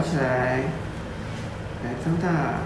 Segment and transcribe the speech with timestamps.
[0.00, 0.62] 起来，
[1.84, 2.58] 来张大。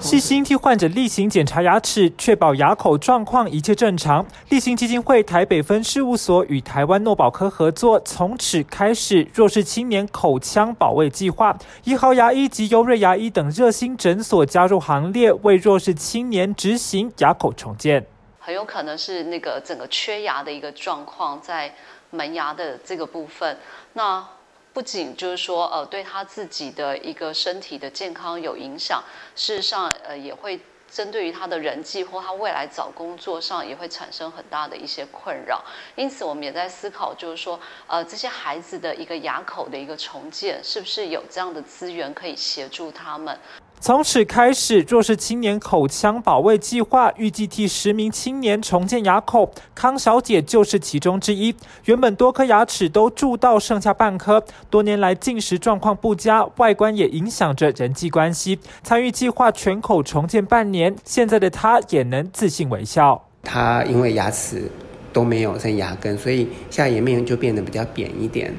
[0.00, 4.24] 细心替患者例行检查牙齿，确保牙口状况一切正常。
[4.48, 11.54] 立行基金会台北分事务所与台湾诺宝科合作，从此开始弱势青年口腔保卫计划。
[11.84, 18.06] 一号牙医及优瑞牙医等热心诊所加入行列，为弱势青年执行牙口重建。
[18.38, 21.74] 很有可能是那个整个缺牙的一个状况，在
[22.10, 23.58] 门牙的这个部分。
[23.92, 24.26] 那
[24.74, 29.00] 不仅就是说，呃，对他自己的一个身体的健康有影响，
[29.36, 30.60] 事实上，呃，也会
[30.90, 35.64] 针对于他的人际或他未来找工作上，也会产生很大的一些困扰。
[35.94, 43.38] 因此，我们也在思考，就是说，呃，这些孩子的一个牙口的一个重建，是不是有这样的资源可以协助他们？
[43.80, 51.54] 从此开始，弱势青年口腔保卫计划预计替十名青年重建牙口，康小姐就是其中之一。
[51.84, 58.58] 原本多颗牙齿都蛀到剩下半颗，多年来进食状况不佳，外观也影响着人际关系。
[58.82, 63.22] 参与计划全口重建半年，现在的她也能自信微笑。
[63.42, 64.70] 她因为牙齿
[65.12, 68.54] 都没有剩牙根，所以下颜面就变得比较扁一点。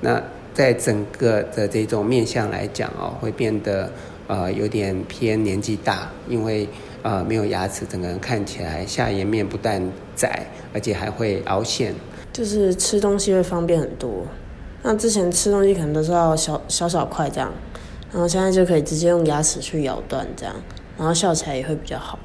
[0.00, 0.20] 那。
[0.54, 3.90] 在整个的这种面相来讲哦，会变得
[4.26, 6.68] 呃有点偏年纪大，因为
[7.02, 9.82] 呃没有牙齿，整个人看起来下颜面不但
[10.14, 11.94] 窄，而且还会凹陷。
[12.32, 14.26] 就是吃东西会方便很多。
[14.82, 17.52] 那之前吃东西可能都是要小小小块这样，
[18.10, 20.54] 然后现在就可以直接用牙齿去咬断这样，
[20.98, 22.18] 然后笑起来也会比较好，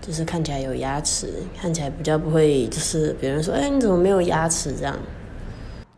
[0.00, 4.96] 就是看起来有牙齿，看起来比较不会就是别人说哎你怎么没有牙齿这样。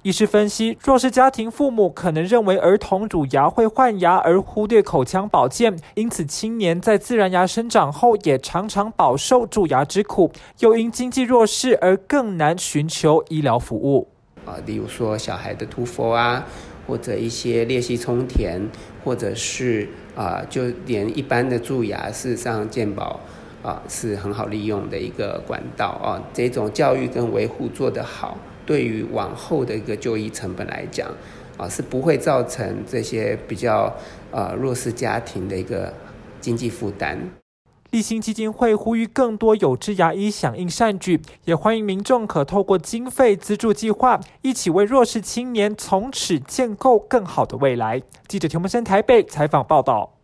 [0.03, 14.08] 医师分析，弱势家庭父母可能认为儿童乳牙会换牙而忽略口腔保健，因此青年在自然牙生长后也常常饱受蛀牙之苦，又因经济弱势而更难寻求医疗服务。
[14.45, 16.45] 啊，例如说小孩的涂氟啊，
[16.89, 18.61] 或者一些裂隙充填，
[19.05, 23.20] 或者是啊，就连一般的蛀牙，事实上健保
[23.63, 28.36] 啊是很好利用的一个管道啊，这种教育跟维护做得好。
[28.64, 31.08] 对于往后的一个就医成本来讲，
[31.56, 33.92] 啊，是不会造成这些比较
[34.30, 35.92] 呃弱势家庭的一个
[36.40, 37.18] 经济负担。
[37.90, 48.01] 立新基金会呼吁更多有志牙医响应善举，也欢迎民众可透过经费资助计划，一起为弱势青年从此建构更好的未来。
[48.27, 50.14] 记者田木生台北采访报道。